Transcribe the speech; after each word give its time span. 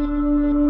Música 0.00 0.69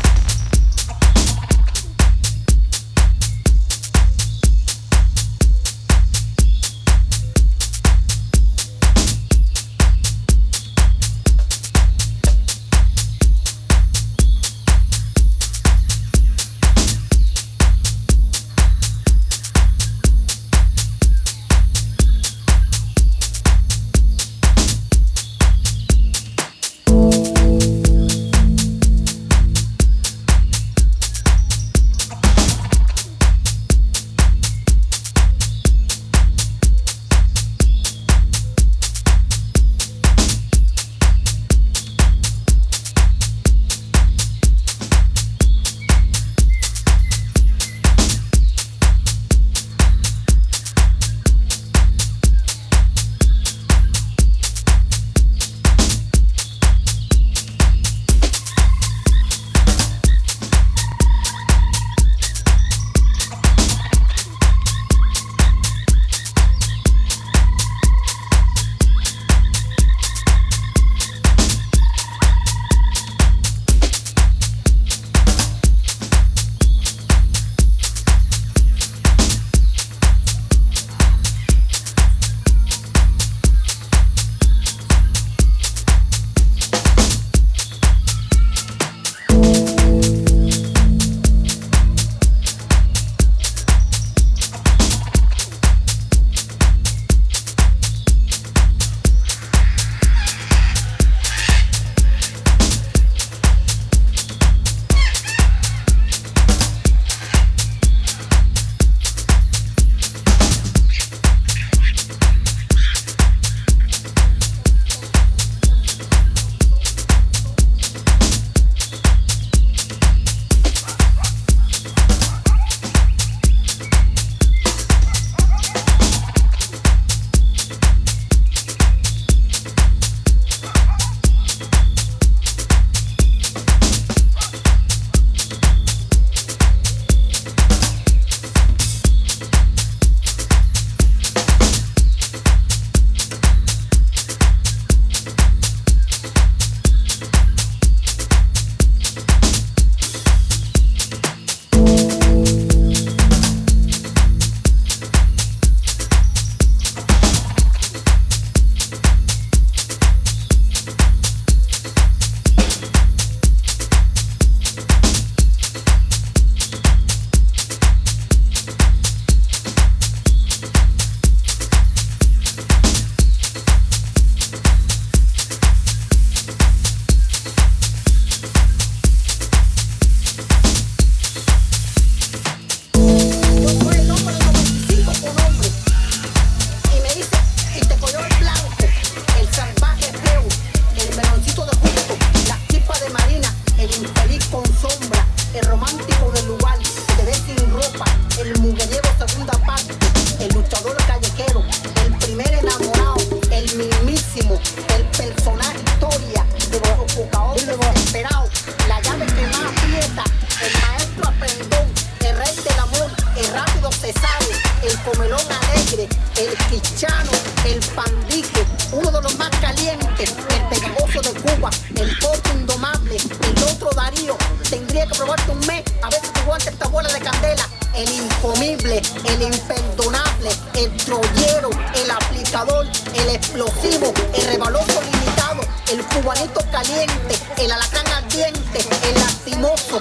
el 215.99 216.57
quichano, 216.69 217.31
el 217.65 217.79
pandico, 217.93 218.61
uno 218.93 219.11
de 219.11 219.21
los 219.21 219.37
más 219.37 219.49
calientes, 219.59 220.29
el 220.29 220.67
pegajoso 220.69 221.21
de 221.21 221.41
Cuba, 221.41 221.69
el 221.95 222.19
corto 222.19 222.49
indomable, 222.53 223.17
el 223.17 223.63
otro 223.63 223.89
Darío. 223.93 224.37
Tendría 224.69 225.05
que 225.05 225.15
probarte 225.15 225.51
un 225.51 225.59
mes 225.67 225.83
a 226.01 226.09
ver 226.09 226.19
si 226.23 226.29
te 226.31 226.39
aguanta 226.39 226.69
esta 226.69 226.87
bola 226.87 227.11
de 227.11 227.19
candela. 227.19 227.67
El 227.93 228.09
incomible, 228.09 229.01
el 229.25 229.41
imperdonable, 229.41 230.51
el 230.75 230.95
troyero, 230.95 231.69
el 231.95 232.09
aplicador, 232.09 232.87
el 233.13 233.29
explosivo, 233.29 234.13
el 234.33 234.45
rebaloso 234.45 235.01
limitado, 235.01 235.61
el 235.91 236.01
cubanito 236.05 236.61
caliente, 236.71 237.35
el 237.57 237.69
alacrán 237.69 238.07
ardiente, 238.07 238.79
el 239.09 239.15
lastimoso, 239.15 239.99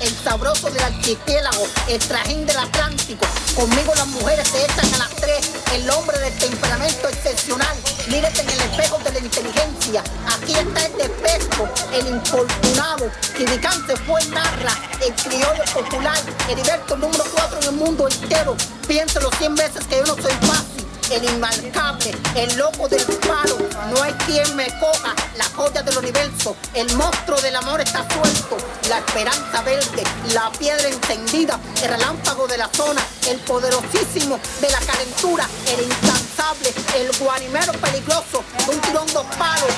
el 0.00 0.14
sabroso 0.22 0.70
del 0.70 0.82
archipiélago, 0.82 1.66
el 1.88 1.98
trajín 1.98 2.46
del 2.46 2.58
Atlántico. 2.58 3.26
Conmigo 3.54 3.94
las 3.94 4.06
mujeres 4.08 4.46
se 4.48 4.64
echan 4.64 4.94
a 4.94 4.98
las 4.98 5.16
tres, 5.16 5.50
el 5.72 5.88
hombre 5.90 6.18
del 6.18 6.36
temperamento 6.38 7.08
excepcional. 7.08 7.76
Mírate 8.08 8.42
en 8.42 8.50
el 8.50 8.60
espejo 8.60 8.98
de 8.98 9.12
la 9.12 9.18
inteligencia, 9.18 10.04
aquí 10.26 10.52
está 10.52 10.86
el 10.86 10.96
despejo, 10.98 11.68
el 11.92 12.06
infortunado. 12.08 13.10
Quiricante 13.36 13.96
fue 13.96 14.22
narra, 14.26 14.74
el 15.04 15.14
criollo 15.14 15.64
popular, 15.72 16.18
el 16.48 16.52
Heriberto 16.52 16.96
número 16.96 17.24
cuatro 17.32 17.58
en 17.60 17.64
el 17.64 17.72
mundo 17.72 18.08
entero. 18.08 18.56
Piénsalo 18.86 19.30
cien 19.38 19.54
veces 19.54 19.86
que 19.86 19.96
yo 19.96 20.04
no 20.04 20.14
soy 20.22 20.32
fácil. 20.46 20.86
El 21.10 21.22
inmarcable, 21.22 22.16
el 22.34 22.56
loco 22.56 22.88
del 22.88 23.04
palo, 23.04 23.56
no 23.90 24.02
hay 24.02 24.12
quien 24.26 24.56
me 24.56 24.66
coja, 24.80 25.14
joyas 25.56 25.84
del 25.84 25.98
universo. 25.98 26.56
El 26.74 26.94
monstruo 26.96 27.40
del 27.40 27.56
amor 27.56 27.80
está 27.80 28.06
suelto. 28.10 28.56
La 28.88 28.98
esperanza 28.98 29.62
verde, 29.62 30.04
la 30.32 30.52
piedra 30.52 30.86
encendida, 30.86 31.58
el 31.82 31.88
relámpago 31.88 32.46
de 32.46 32.58
la 32.58 32.68
zona, 32.68 33.02
el 33.28 33.38
poderosísimo 33.40 34.38
de 34.60 34.70
la 34.70 34.78
calentura, 34.80 35.48
el 35.66 35.84
incansable, 35.84 36.72
el 36.96 37.10
guanimero 37.18 37.72
peligroso, 37.72 38.44
un 38.68 38.80
tirón 38.82 39.06
dos 39.12 39.26
palos, 39.36 39.70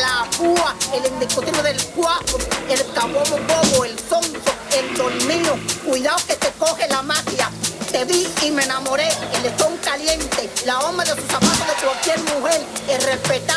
la 0.00 0.24
púa, 0.38 0.74
el 0.94 1.04
indiscutible 1.12 1.62
del 1.62 1.82
cuaco, 1.88 2.38
el 2.68 2.92
cabobo 2.92 3.38
bobo, 3.48 3.84
el 3.84 3.98
sonso, 3.98 4.50
el 4.72 4.96
dormido. 4.96 5.58
Cuidado 5.84 6.18
que 6.26 6.36
te 6.36 6.50
coge 6.52 6.88
la 6.88 7.02
magia 7.02 7.50
te 7.94 8.04
vi 8.06 8.26
y 8.42 8.50
me 8.50 8.64
enamoré, 8.64 9.06
el 9.36 9.42
lechón 9.44 9.76
caliente, 9.76 10.50
la 10.66 10.80
onda 10.80 11.04
de 11.04 11.10
sus 11.10 11.30
zapatos 11.30 11.64
de 11.64 11.86
cualquier 11.86 12.18
mujer, 12.34 12.60
el 12.88 13.02
respetar 13.02 13.53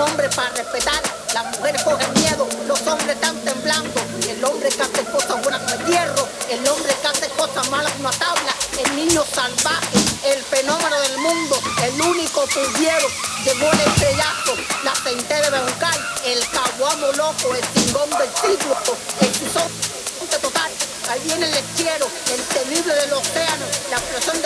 hombre 0.00 0.28
para 0.30 0.50
respetar. 0.50 1.02
Las 1.34 1.44
mujeres 1.56 1.82
cogen 1.82 2.12
miedo, 2.14 2.48
los 2.66 2.80
hombres 2.86 3.14
están 3.14 3.36
temblando. 3.40 4.00
El 4.28 4.44
hombre 4.44 4.68
que 4.68 4.82
hace 4.82 5.04
cosas 5.04 5.42
buenas 5.42 5.60
como 5.62 5.74
el 5.74 5.86
hierro, 5.86 6.28
el 6.50 6.68
hombre 6.68 6.94
que 7.00 7.06
hace 7.06 7.28
cosas 7.30 7.68
malas 7.70 7.92
una 7.98 8.10
tabla. 8.10 8.54
El 8.78 8.96
niño 8.96 9.24
salvaje, 9.32 9.98
el 10.24 10.42
fenómeno 10.42 11.00
del 11.00 11.18
mundo, 11.18 11.60
el 11.82 12.00
único 12.00 12.46
pudiero. 12.46 13.08
Llegó 13.44 13.70
el 13.70 13.80
estrellazo, 13.80 14.54
la 14.84 14.94
gente 14.96 15.34
de 15.34 15.50
Bencal, 15.50 16.08
el 16.24 16.48
caguamo 16.48 17.12
loco, 17.12 17.54
el 17.54 17.64
cingón 17.74 18.10
del 18.10 18.30
siglo, 18.40 18.76
el 19.20 19.32
tizón 19.32 19.96
total. 20.38 20.70
Ahí 21.08 21.20
viene 21.24 21.46
el 21.46 21.52
lechero, 21.52 22.06
el 22.34 22.42
temible 22.42 22.94
del 22.94 23.12
océano, 23.12 23.64
la 23.90 23.96
explosión 23.96 24.42
del 24.42 24.45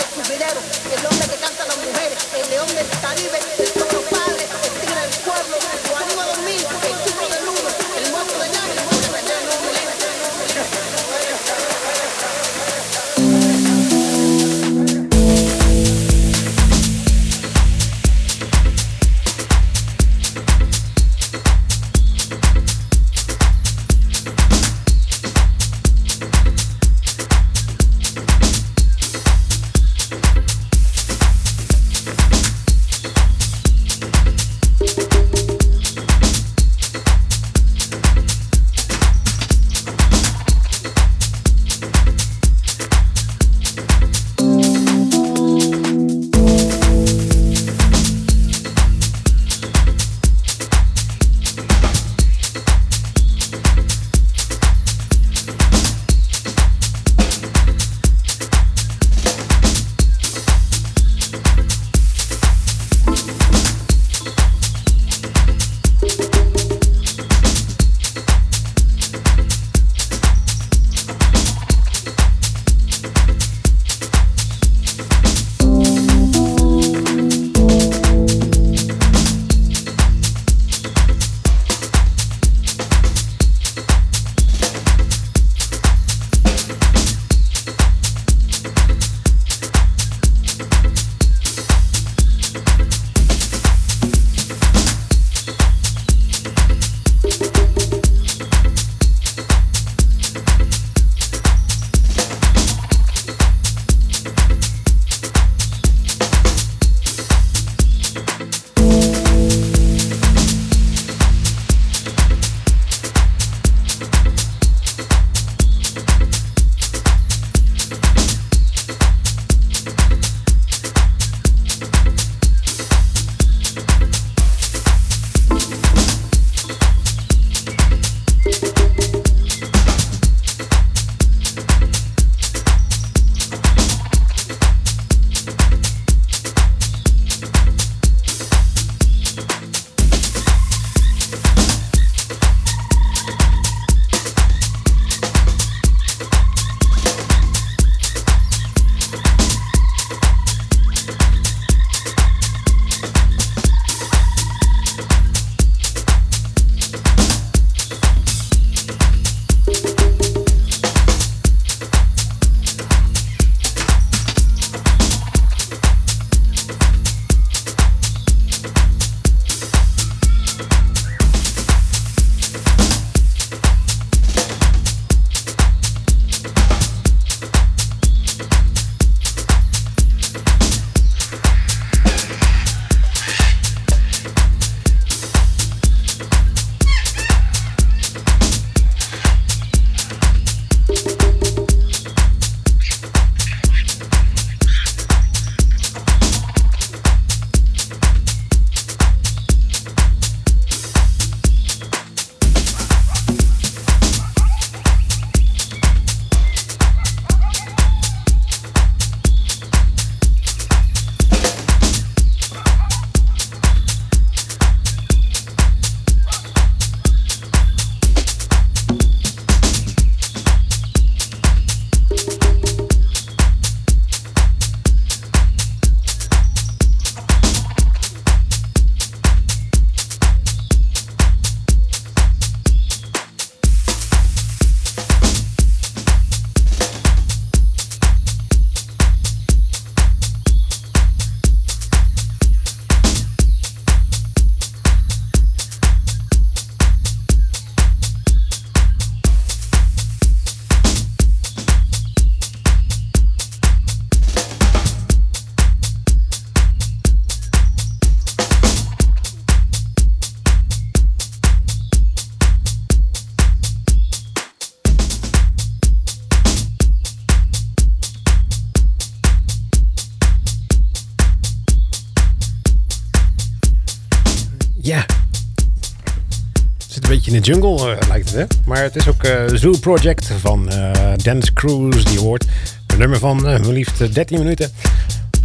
Maar 278.81 278.89
het 278.89 278.99
is 278.99 279.09
ook 279.09 279.23
eh, 279.23 279.45
Zoo 279.55 279.79
Project 279.81 280.27
van 280.41 280.69
eh 280.71 281.13
Dennis 281.23 281.53
Cruz, 281.53 282.05
die 282.05 282.19
hoort. 282.19 282.45
Een 282.87 282.99
nummer 282.99 283.19
van 283.19 283.43
maar 283.43 283.61
liefst 283.61 284.15
13 284.15 284.39
minuten. 284.39 284.73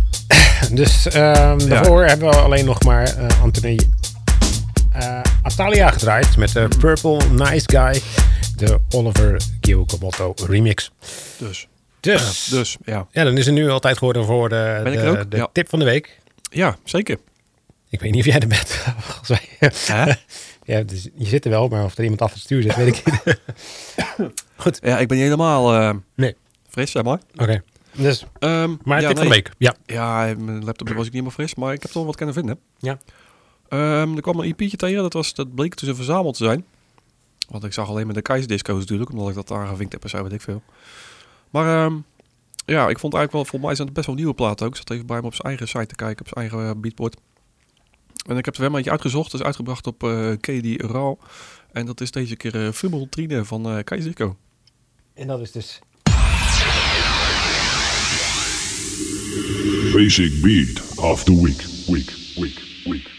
dus 0.71 1.07
ehm, 1.07 1.67
daarvoor 1.67 2.05
hebben 2.05 2.29
we 2.29 2.35
alleen 2.35 2.65
nog 2.65 2.83
maar 2.83 3.03
eh, 3.03 3.41
Anthony 3.41 3.79
Atalia 5.41 5.89
gedraaid 5.91 6.37
met 6.37 6.51
de 6.53 6.67
Purple 6.79 7.17
Nice 7.31 7.65
Guy, 7.65 8.01
de 8.55 8.79
Oliver 8.89 9.41
Giacomotto 9.61 10.33
remix. 10.47 10.91
Dus, 11.37 11.67
Dus, 11.99 12.47
dus 12.51 12.77
ja. 12.85 13.07
ja, 13.11 13.23
dan 13.23 13.37
is 13.37 13.45
het 13.45 13.55
nu 13.55 13.69
altijd 13.69 13.97
geworden 13.97 14.25
voor 14.25 14.49
de, 14.49 14.81
de, 14.83 15.07
ook? 15.07 15.31
de 15.31 15.37
Ja. 15.37 15.49
tip 15.53 15.69
van 15.69 15.79
de 15.79 15.85
week. 15.85 16.19
Ja, 16.51 16.77
zeker. 16.83 17.17
Ik 17.89 17.99
weet 17.99 18.11
niet 18.11 18.19
of 18.19 18.31
jij 18.31 18.39
er 18.39 18.47
bent. 18.47 18.69
volgens 19.07 19.29
mij. 19.29 20.17
Ja, 20.65 20.81
dus 20.81 21.09
je 21.15 21.25
zit 21.25 21.45
er 21.45 21.51
wel, 21.51 21.67
maar 21.67 21.83
of 21.83 21.97
er 21.97 22.03
iemand 22.03 22.21
af 22.21 22.33
het 22.33 22.41
stuur 22.41 22.61
zit, 22.61 22.75
weet 22.75 22.97
ik 22.97 23.05
niet. 23.05 23.39
Oké, 24.65 24.87
Ja, 24.87 24.97
ik 24.99 25.07
ben 25.07 25.17
niet 25.17 25.25
helemaal 25.25 25.73
eh, 25.73 25.95
Nee. 26.15 26.35
fris, 26.67 26.91
zeg 26.91 27.03
maar. 27.03 27.19
dus, 27.91 28.25
Ehm, 28.39 28.75
maar 28.83 29.01
ja, 29.01 29.07
tip 29.07 29.17
van 29.17 29.27
nee. 29.27 29.41
de 29.43 29.43
week. 29.43 29.51
Ja. 29.57 29.75
Ja, 29.85 30.33
mijn 30.37 30.63
laptop 30.65 30.87
was 30.87 30.97
ik 30.97 31.03
niet 31.03 31.11
helemaal 31.11 31.31
fris, 31.31 31.55
maar 31.55 31.73
ik 31.73 31.81
heb 31.81 31.91
toch 31.91 31.93
wel 31.97 32.05
wat 32.05 32.15
kunnen 32.15 32.35
vinden. 32.35 32.59
Ja. 32.79 32.99
Ehm, 33.69 34.15
er 34.15 34.21
kwam 34.21 34.39
een 34.39 34.45
EP'tje 34.45 34.77
tegen, 34.77 35.01
dat, 35.01 35.13
was, 35.13 35.33
dat 35.33 35.55
bleek 35.55 35.81
een 35.81 35.95
verzameld 35.95 36.37
te 36.37 36.43
zijn. 36.43 36.65
Want 37.49 37.63
ik 37.63 37.73
zag 37.73 37.89
alleen 37.89 38.05
maar 38.05 38.15
de 38.15 38.21
Keizerdisco's 38.21 38.79
natuurlijk, 38.79 39.09
omdat 39.11 39.29
ik 39.29 39.35
dat 39.35 39.51
aangevinkt 39.51 39.93
heb 39.93 40.03
en 40.03 40.09
zo, 40.09 40.23
weet 40.23 40.31
ik 40.33 40.41
veel. 40.41 40.63
Maar 41.49 41.85
ehm, 41.85 41.95
ja, 42.65 42.87
ik 42.89 42.99
vond 42.99 43.13
eigenlijk 43.13 43.31
wel, 43.31 43.41
volgens 43.45 43.61
mij 43.61 43.75
zijn 43.75 43.87
het 43.87 43.95
best 43.95 44.07
wel 44.07 44.15
nieuwe 44.15 44.33
platen 44.33 44.65
ook. 44.65 44.71
Ik 44.71 44.77
zat 44.77 44.89
even 44.91 45.05
bij 45.05 45.15
hem 45.15 45.25
op 45.25 45.33
zijn 45.33 45.47
eigen 45.47 45.67
site 45.67 45.85
te 45.85 45.95
kijken, 45.95 46.25
op 46.25 46.31
zijn 46.33 46.49
eigen 46.49 46.69
eh, 46.69 46.81
beatboard. 46.81 47.15
En 48.25 48.37
ik 48.37 48.45
heb 48.45 48.53
er 48.53 48.59
wel 48.59 48.69
een 48.69 48.75
beetje 48.75 48.91
uitgezocht, 48.91 49.31
dat 49.31 49.39
is 49.39 49.45
uitgebracht 49.45 49.87
op 49.87 50.03
eh 50.03 50.31
KD 50.39 50.81
Raw. 50.81 51.15
En 51.71 51.85
dat 51.85 52.01
is 52.01 52.11
deze 52.11 52.35
keer 52.35 52.55
uh, 52.55 52.71
Fummel 52.71 53.07
Trine 53.09 53.45
van 53.45 53.65
eh 53.65 53.83
Keizerdisco. 53.83 54.37
En 55.13 55.27
dat 55.27 55.41
is 55.41 55.51
dus... 55.51 55.79
Basic 59.93 60.41
beat 60.41 60.97
of 60.97 61.23
the. 61.23 61.41
Week. 61.41 61.65
Week. 61.87 62.13
Week. 62.35 62.61
Week. 62.83 63.14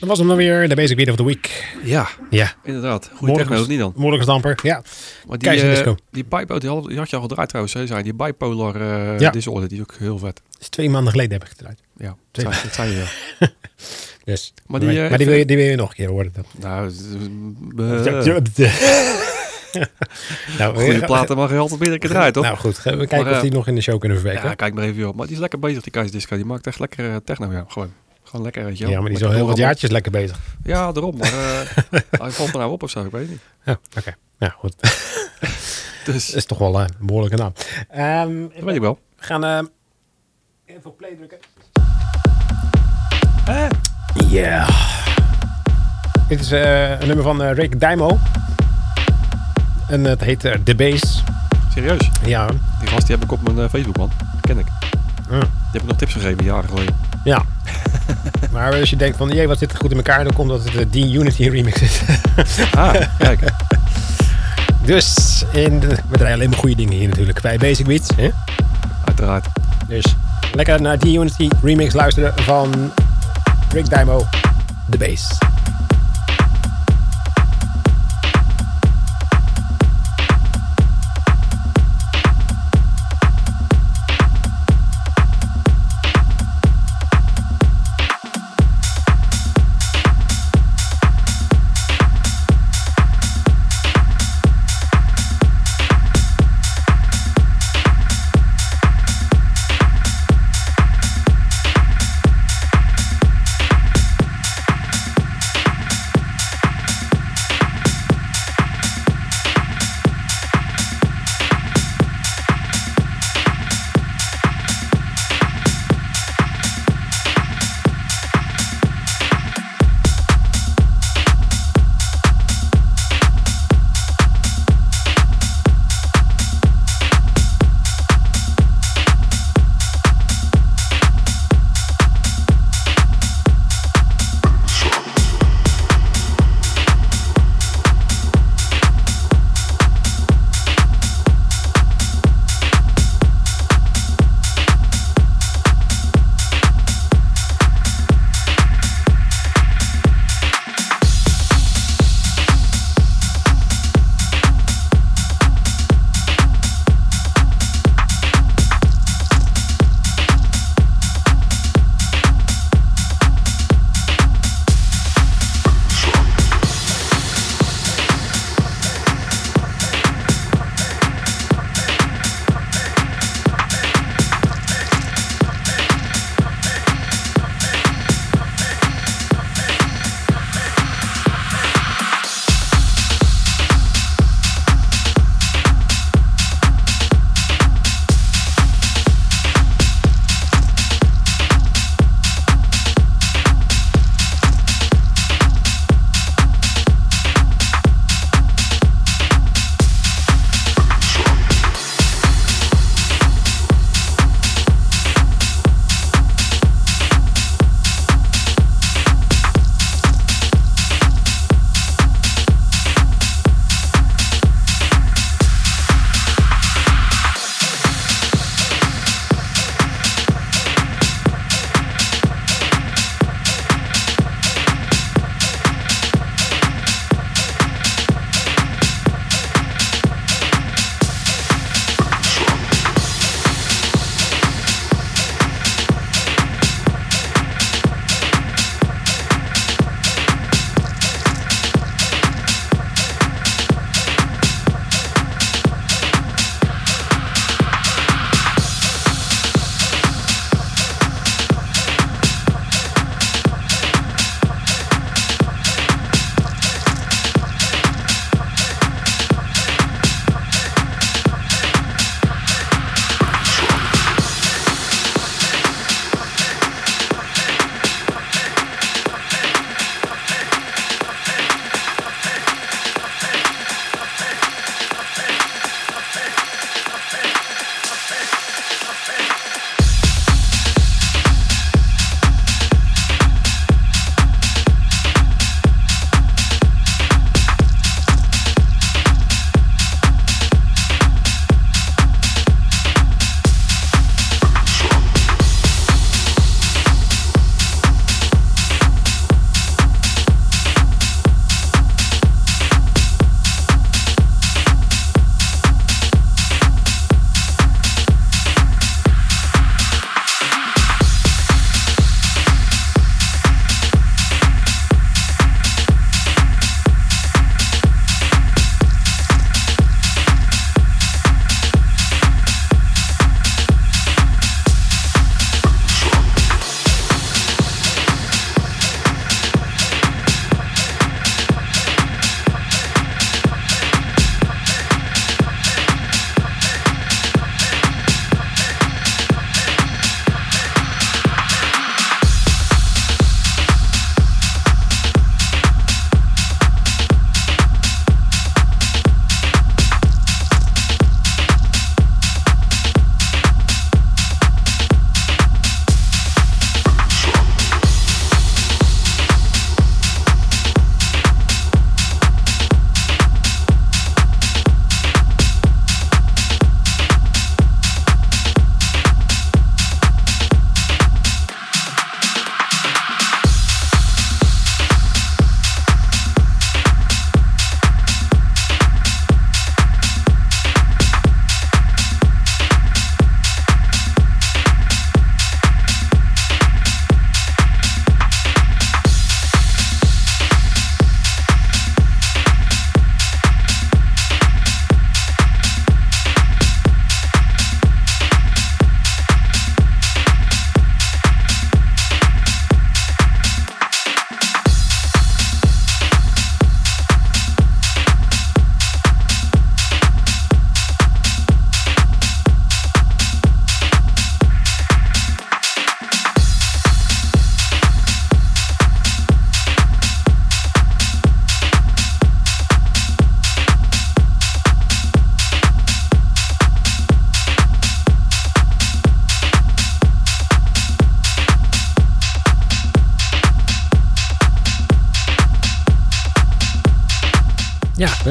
Dat 0.00 0.08
was 0.08 0.18
hem 0.18 0.28
dan 0.28 0.36
weer. 0.36 0.68
De 0.68 0.74
Basic 0.74 0.96
Beat 0.96 1.08
of 1.08 1.16
the 1.16 1.24
Week. 1.24 1.74
Ja, 1.84 2.08
Ja. 2.30 2.52
inderdaad. 2.64 3.10
Goede 3.14 3.32
techno, 3.34 3.66
niet 3.66 3.78
dan? 3.78 3.92
Moeilijke 3.96 4.24
stamper. 4.24 4.58
Ja. 4.62 4.82
Maar 5.28 5.38
die, 5.38 5.50
eh, 5.50 5.70
Disco. 5.70 5.96
die, 6.10 6.24
bipo- 6.24 6.58
die, 6.58 6.68
had, 6.70 6.84
die 6.86 6.98
had 6.98 7.10
je 7.10 7.16
al 7.16 7.22
gedraaid 7.22 7.48
trouwens. 7.48 7.74
Hè, 7.74 7.86
zei, 7.86 8.02
die 8.02 8.14
bipolar 8.14 8.82
Ja. 9.20 9.30
disorder, 9.30 9.68
die 9.68 9.76
is 9.76 9.82
ook 9.82 9.94
heel 9.98 10.18
vet. 10.18 10.40
Dat 10.50 10.60
is 10.60 10.68
twee 10.68 10.90
maanden 10.90 11.10
geleden 11.12 11.32
heb 11.40 11.48
ik 11.48 11.60
eruit. 11.60 11.80
Ja, 11.96 12.16
Twee- 12.30 12.44
dat 12.44 12.54
zei, 12.54 12.66
dat 12.66 12.74
zei 12.74 12.90
je 12.90 12.96
wel. 12.96 13.06
Dus. 14.24 14.54
Maar 14.66 14.80
die, 14.80 14.88
nee, 14.88 15.02
eh, 15.02 15.08
maar 15.08 15.18
die, 15.18 15.26
wil 15.26 15.36
je, 15.36 15.44
die 15.44 15.56
wil 15.56 15.66
je 15.66 15.76
nog 15.76 15.88
een 15.88 15.94
keer 15.94 16.08
horen. 16.08 16.32
Dat. 16.34 16.46
Nou, 16.58 16.90
nou, 20.58 20.76
goede 20.78 21.04
platen 21.04 21.36
mag 21.36 21.50
je 21.50 21.56
altijd 21.56 21.80
meerdere 21.80 22.00
keer 22.00 22.10
draaien, 22.10 22.32
toch? 22.32 22.44
Nou 22.44 22.56
goed, 22.56 22.82
we 22.82 22.90
kijken 22.96 23.24
Maar, 23.24 23.34
of 23.34 23.40
die 23.40 23.50
nog 23.50 23.66
in 23.68 23.74
de 23.74 23.80
show 23.80 23.98
kunnen 24.00 24.18
verwerken. 24.18 24.48
ja, 24.48 24.54
kijk 24.54 24.74
maar 24.74 24.84
even 24.84 25.08
op. 25.08 25.14
Maar 25.16 25.26
die 25.26 25.34
is 25.34 25.40
lekker 25.40 25.58
bezig, 25.58 25.82
die 25.82 25.92
Keizer 25.92 26.12
Disco. 26.12 26.36
Die 26.36 26.44
maakt 26.44 26.66
echt 26.66 26.78
lekker 26.78 27.24
techno, 27.24 27.52
ja. 27.52 27.64
Gewoon. 27.68 27.92
Gewoon 28.30 28.44
lekker, 28.44 28.64
weet 28.64 28.78
je 28.78 28.88
Ja, 28.88 29.00
maar 29.00 29.08
die 29.08 29.18
is 29.18 29.24
al 29.24 29.30
heel 29.32 29.46
wat 29.46 29.56
jaartjes 29.56 29.90
lekker 29.90 30.10
bezig. 30.12 30.38
Ja, 30.62 30.92
daarom. 30.92 31.16
Maar 31.16 31.32
eh, 31.32 32.00
hij 32.20 32.30
valt 32.30 32.52
er 32.52 32.58
nou 32.58 32.70
op 32.70 32.82
of 32.82 32.90
zo, 32.90 33.04
ik 33.04 33.10
weet 33.10 33.28
niet. 33.28 33.40
Ja, 33.64 33.78
oké. 33.98 34.14
Nou 34.38 34.52
goed. 34.52 34.74
Dus, 36.04 36.26
Dat 36.26 36.36
is 36.36 36.44
toch 36.44 36.58
wel 36.58 36.80
eh, 36.80 36.86
een 36.98 37.06
behoorlijke 37.06 37.36
naam. 37.36 37.52
Ehm, 37.88 38.42
dat 38.54 38.64
weet 38.64 38.74
ik 38.74 38.80
wel. 38.80 38.98
We 39.18 39.24
gaan 39.24 39.44
ehm, 39.44 39.64
even 40.64 40.90
op 40.90 40.96
play 40.96 41.14
drukken. 41.16 41.38
Ja. 44.28 44.68
Dit 46.28 46.40
is 46.40 46.50
eh, 46.52 47.00
een 47.00 47.06
nummer 47.06 47.24
van 47.24 47.42
Rick 47.42 47.80
Dymo. 47.80 48.18
En 49.88 50.04
het 50.04 50.20
heet 50.20 50.40
The 50.64 50.74
Bass. 50.74 51.22
Serieus. 51.74 52.10
Ja. 52.24 52.46
Die 52.80 52.88
gast 52.88 53.06
die 53.06 53.16
heb 53.16 53.24
ik 53.24 53.32
op 53.32 53.52
mijn 53.52 53.70
Facebook, 53.70 53.96
man. 53.96 54.10
Ken 54.40 54.58
ik. 54.58 54.66
Ja. 55.30 55.38
Die 55.38 55.48
heb 55.72 55.82
ik 55.82 55.88
nog 55.88 55.96
tips 55.96 56.12
gegeven, 56.12 56.44
jaren 56.44 56.68
geleden. 56.68 56.96
ja. 57.24 57.44
maar 58.52 58.80
als 58.80 58.90
je 58.90 58.96
denkt 58.96 59.16
van, 59.16 59.28
jee, 59.28 59.48
wat 59.48 59.58
zit 59.58 59.72
er 59.72 59.78
goed 59.78 59.90
in 59.90 59.96
elkaar, 59.96 60.24
dan 60.24 60.32
komt 60.32 60.48
dat 60.48 60.64
het 60.64 60.72
de 60.72 60.88
D-Unity 60.88 61.48
remix 61.48 61.80
is. 61.80 62.00
Ah, 62.74 62.94
kijk. 63.18 63.40
dus 64.84 65.14
in 65.52 65.80
de, 65.80 65.86
we 65.86 66.16
draaien 66.16 66.34
alleen 66.34 66.50
maar 66.50 66.58
goede 66.58 66.76
dingen 66.76 66.92
hier 66.92 67.08
natuurlijk 67.08 67.40
bij 67.40 67.58
Basic 67.58 67.86
Beats. 67.86 68.08
Hè? 68.16 68.30
Uiteraard. 69.04 69.46
Dus 69.88 70.04
lekker 70.54 70.80
naar 70.80 70.98
D-Unity 70.98 71.48
remix 71.62 71.94
luisteren 71.94 72.32
van 72.36 72.92
Rick 73.72 73.90
Dymo, 73.90 74.26
The 74.90 74.98
Bass. 74.98 75.38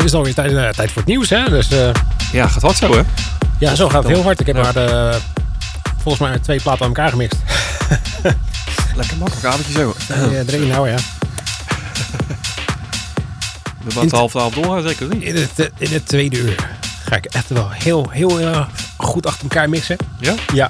Is 0.09 0.17
alweer 0.17 0.33
tijd, 0.33 0.51
eh, 0.53 0.69
tijd 0.69 0.91
voor 0.91 1.01
het 1.01 1.05
nieuws, 1.05 1.29
hè? 1.29 1.49
Dus 1.49 1.71
eh, 1.71 1.89
Ja, 2.31 2.47
gaat 2.47 2.61
hard 2.61 2.77
zo, 2.77 2.91
hè? 2.93 3.01
ja, 3.59 3.75
zo 3.75 3.89
gaat 3.89 4.03
het 4.03 4.11
heel 4.13 4.23
hard. 4.23 4.39
Ik 4.39 4.45
heb 4.47 4.55
Ja. 4.55 4.61
maar 4.61 4.73
de, 4.73 5.17
volgens 6.01 6.29
mij 6.29 6.39
twee 6.39 6.61
platen 6.61 6.81
aan 6.81 6.87
elkaar 6.87 7.09
gemixt. 7.09 7.37
Lekker 8.95 9.17
makkelijk 9.17 9.45
avondje 9.45 9.71
zo. 9.73 9.95
Ja, 10.31 10.43
drie 10.43 10.65
nou 10.65 10.89
ja. 10.89 10.95
We 13.83 13.99
het 13.99 14.11
half 14.11 14.33
half 14.33 14.53
door, 14.53 14.81
zeker 14.81 15.07
niet? 15.07 15.23
In 15.23 15.35
het, 15.35 15.59
eh, 15.59 15.65
in 15.77 15.93
het 15.93 16.07
tweede 16.07 16.37
uur 16.37 16.55
ga 17.05 17.15
ik 17.15 17.25
echt 17.25 17.49
wel 17.49 17.69
heel, 17.71 18.09
heel 18.09 18.39
eh, 18.39 18.65
goed 18.97 19.25
achter 19.25 19.43
elkaar 19.43 19.69
mixen. 19.69 19.97
Ja? 20.19 20.33
Ja. 20.53 20.69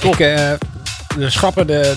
Top. 0.00 0.12
Ik, 0.12 0.20
eh, 0.20 0.52
we 1.16 1.30
schrappen 1.30 1.66
de 1.66 1.94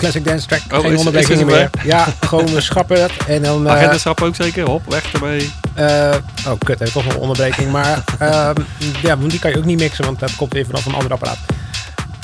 Classic 0.00 0.24
Dance 0.24 0.46
Track. 0.46 0.60
Oh, 0.72 0.80
Geen 0.80 0.92
is- 0.92 1.04
het 1.28 1.44
meer. 1.46 1.70
Ja, 1.84 2.06
gewoon 2.20 2.46
we 2.46 2.60
schrappen 2.60 2.96
dat. 2.96 3.10
En 3.26 3.42
dan... 3.42 3.66
eh, 3.66 3.72
Agendaschap 3.72 4.22
ook 4.22 4.34
zeker, 4.34 4.64
hop, 4.68 4.90
weg 4.90 5.12
ermee. 5.12 5.52
eh, 5.74 6.14
oh, 6.46 6.58
kut, 6.58 6.78
heb 6.78 6.88
ik 6.88 6.94
toch 6.94 7.04
nog 7.04 7.12
een 7.14 7.20
onderbreking. 7.20 7.70
Maar 7.72 8.04
ehm, 8.18 8.54
ja, 9.02 9.16
want 9.18 9.30
die 9.30 9.40
kan 9.40 9.50
je 9.50 9.56
ook 9.58 9.64
niet 9.64 9.78
mixen, 9.78 10.04
want 10.04 10.18
dat 10.18 10.36
komt 10.36 10.52
weer 10.52 10.66
vanaf 10.66 10.86
een 10.86 10.94
ander 10.94 11.12
apparaat. 11.12 11.38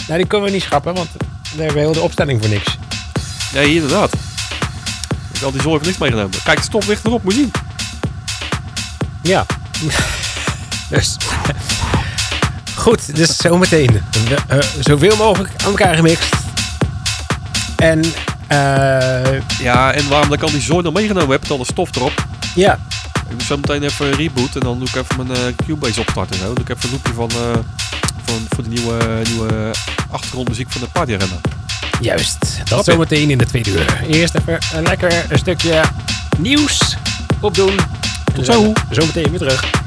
Nou, 0.06 0.18
die 0.18 0.26
kunnen 0.26 0.46
we 0.46 0.52
niet 0.54 0.62
schrappen, 0.62 0.94
want 0.94 1.08
daar 1.18 1.56
hebben 1.56 1.74
we 1.74 1.80
heel 1.80 1.92
de 1.92 2.00
opstelling 2.00 2.40
voor 2.40 2.50
niks. 2.50 2.78
Nee, 3.54 3.74
inderdaad. 3.74 4.12
Ik 5.32 5.40
had 5.40 5.52
die 5.52 5.62
zorg 5.62 5.82
niks 5.82 5.98
meegenomen. 5.98 6.42
Kijk, 6.44 6.58
de 6.58 6.64
stop 6.64 6.86
ligt 6.86 7.04
erop, 7.04 7.22
moet 7.22 7.34
je 7.34 7.38
zien. 7.40 7.50
Ja. 9.22 9.46
dus. 10.90 11.16
Goed, 12.76 13.16
dus 13.16 13.36
zometeen. 13.36 14.00
eh, 14.48 14.58
zoveel 14.80 15.16
mogelijk 15.16 15.50
aan 15.64 15.70
elkaar 15.70 15.94
gemixt. 15.94 16.34
En 17.76 18.02
eh, 18.46 19.40
Ja, 19.58 19.92
en 19.92 20.08
waarom 20.08 20.32
ik 20.32 20.42
al 20.42 20.50
die 20.50 20.60
zooi 20.60 20.82
nog 20.82 20.92
meegenomen 20.92 21.30
heb, 21.30 21.40
met 21.40 21.50
alle 21.50 21.64
stof 21.64 21.96
erop. 21.96 22.26
ja, 22.54 22.78
Ik 23.30 23.38
doe 23.38 23.42
zo 23.42 23.56
meteen 23.56 23.82
even 23.82 24.06
een 24.06 24.12
reboot 24.12 24.54
en 24.54 24.60
dan 24.60 24.78
doe 24.78 24.88
ik 24.88 24.94
even 24.94 25.26
mijn 25.26 25.38
eh, 25.38 25.66
Cubase 25.66 26.00
opstarten. 26.00 26.34
en 26.34 26.40
Zo. 26.40 26.44
Dan 26.46 26.54
doe 26.54 26.64
ik 26.64 26.76
even 26.76 26.88
een 26.88 27.00
loopje 27.04 27.12
van, 27.12 27.30
eh, 27.30 27.58
van, 28.24 28.46
voor 28.48 28.64
de 28.64 28.70
nieuwe, 28.70 29.22
nieuwe 29.30 29.70
achtergrondmuziek 30.10 30.70
van 30.70 30.80
de 30.80 30.86
Party 30.92 31.12
Arena. 31.14 31.36
juist. 32.00 32.60
Dat 32.68 32.84
zometeen 32.84 33.30
in 33.30 33.38
de 33.38 33.46
tweede 33.46 33.70
uur. 33.70 34.00
Eerst 34.08 34.34
even 34.34 34.58
een 34.74 34.82
lekker 34.82 35.24
een 35.28 35.38
stukje 35.38 35.82
nieuws 36.38 36.96
opdoen. 37.40 37.78
En 38.34 38.34
dan 38.34 38.44
zo. 38.44 38.72
Zometeen 38.90 39.30
weer 39.30 39.38
terug. 39.38 39.84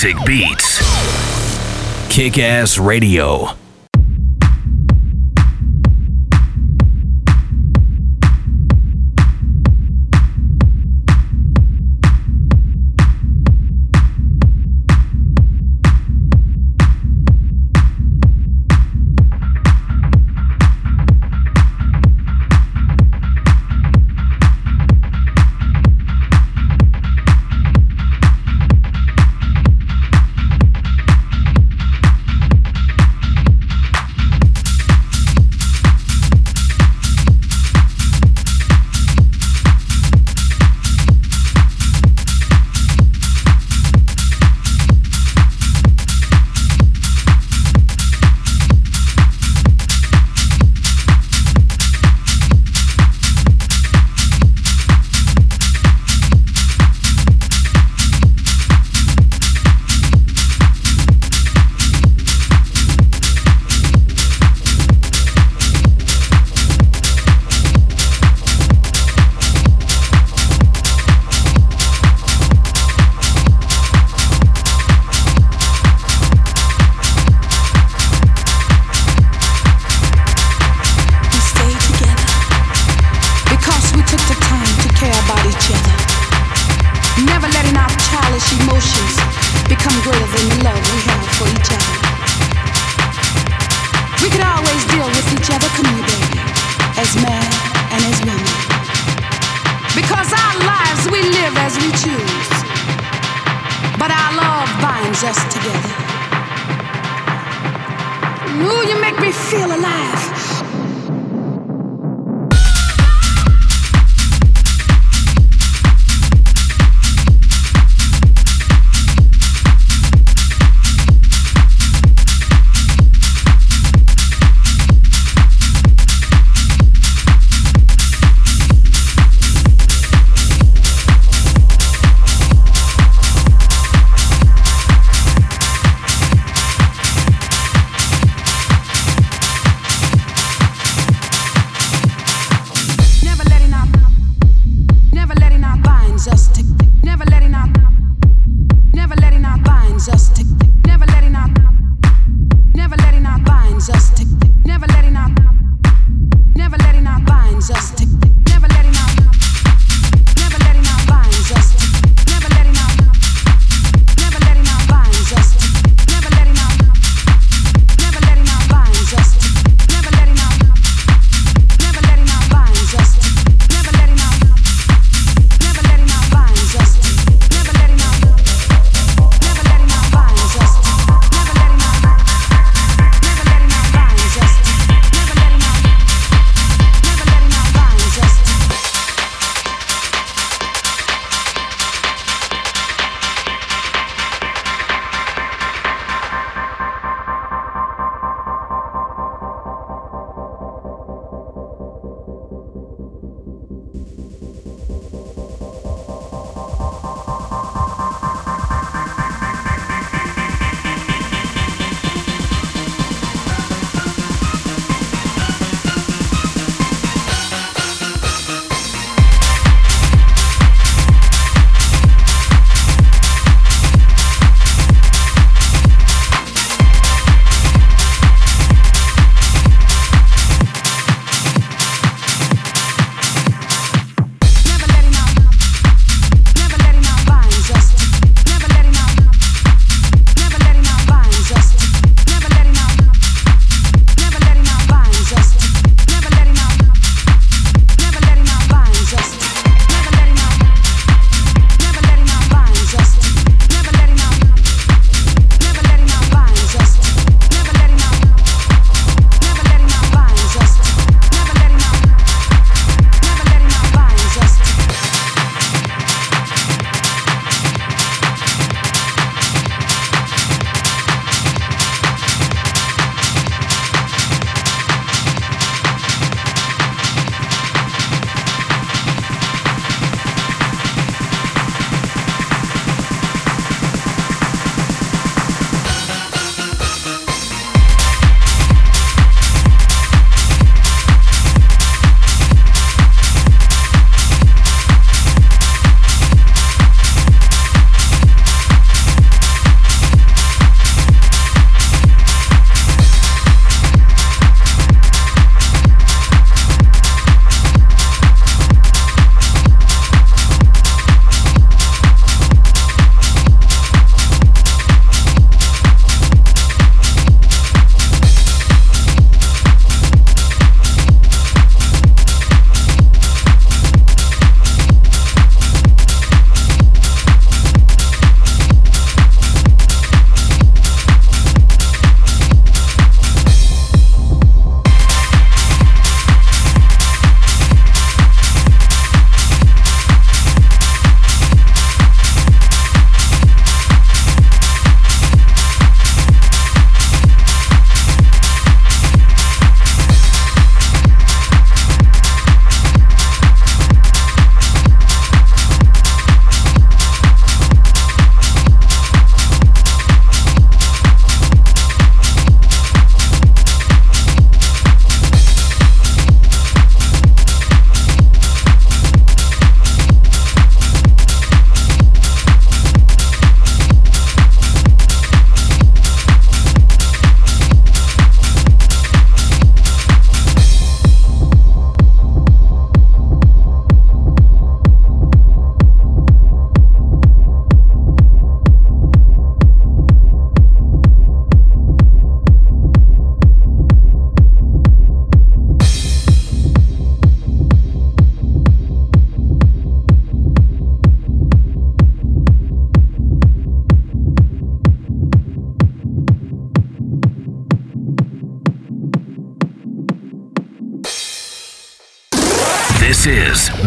Basic 0.00 0.24
Beats. 0.24 0.78
Kick 2.08 2.38
Ass 2.38 2.78
Radio. 2.78 3.48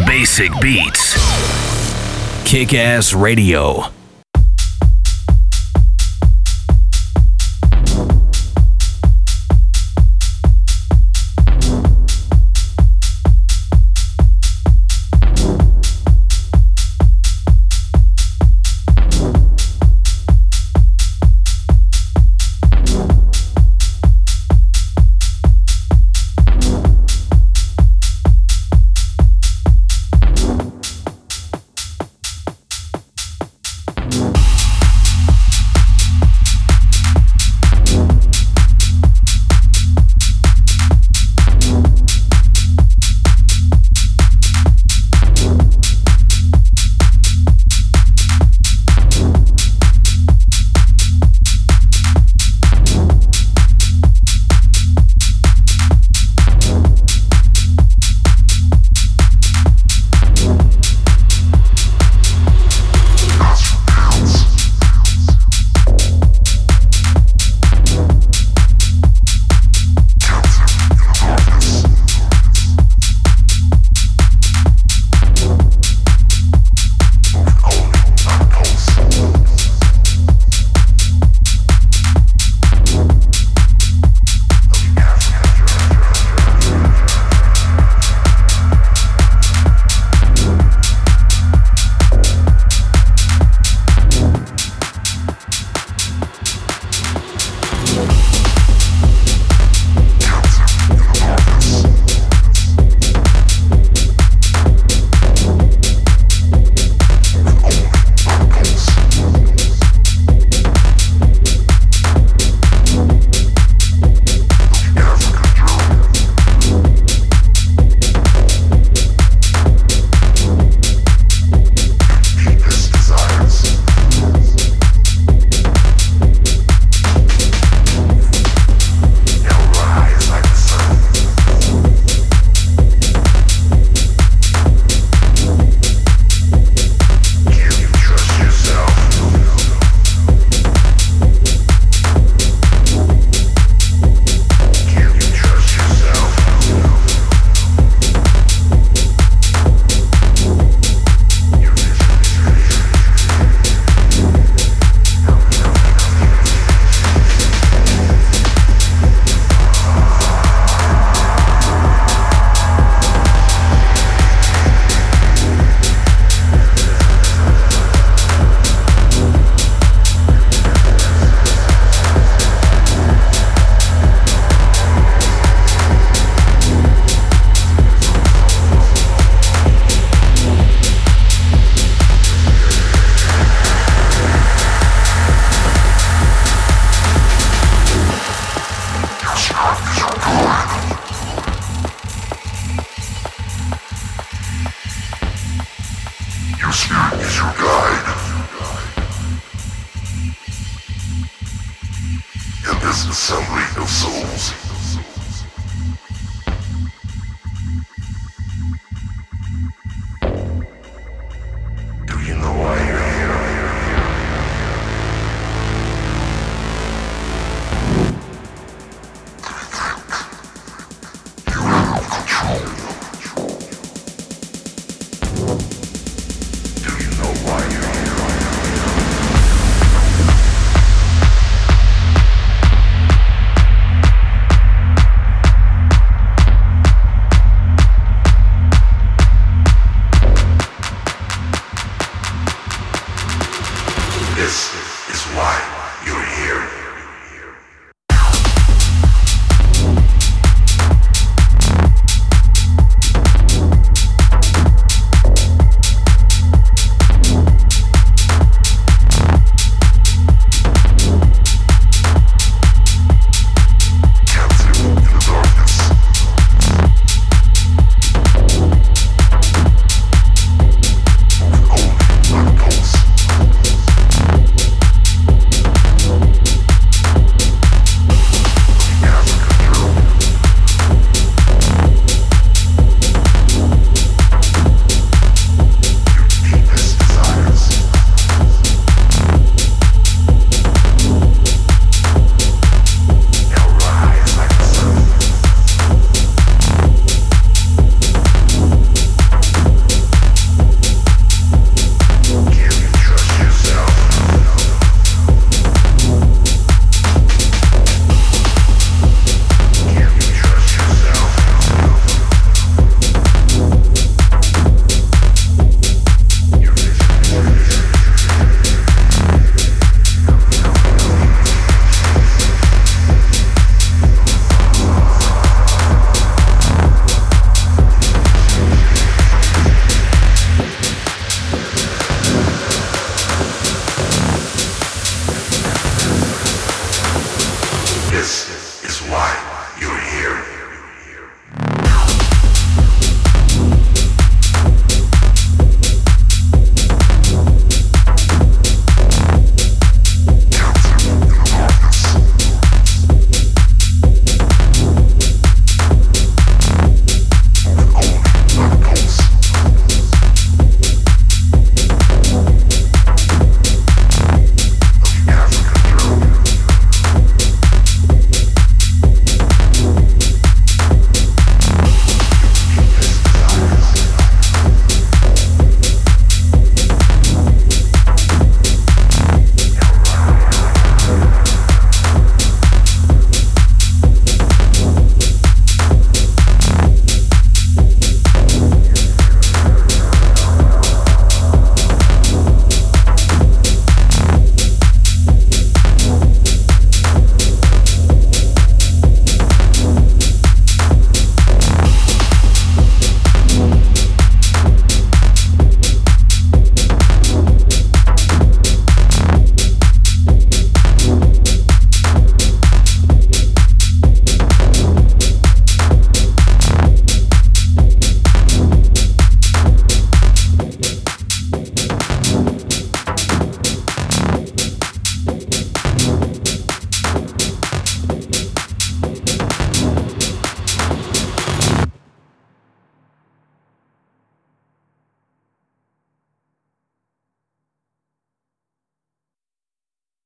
Basic 0.06 0.52
Beats. 0.60 1.14
Kick 2.46 2.74
Ass 2.74 3.14
Radio. 3.14 4.01